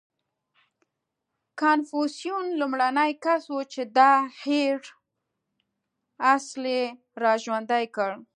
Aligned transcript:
•کنفوسیوس 1.61 2.45
لومړنی 2.59 3.11
کس 3.23 3.43
و، 3.53 3.57
چې 3.73 3.81
دا 3.97 4.11
هېر 4.43 4.79
اصل 6.33 6.61
یې 6.75 6.83
راژوندی 7.23 7.85
کړ. 7.95 8.11